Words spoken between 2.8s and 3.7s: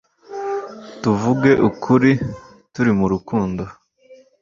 mu rukundo.